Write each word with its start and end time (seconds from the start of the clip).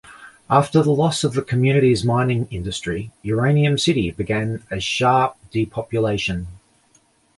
After 0.49 0.81
the 0.81 0.89
loss 0.89 1.23
of 1.23 1.33
the 1.35 1.43
community's 1.43 2.03
mining 2.03 2.47
industry, 2.49 3.11
Uranium 3.21 3.77
City 3.77 4.09
began 4.09 4.63
a 4.71 4.79
sharp 4.79 5.37
depopulation. 5.51 6.47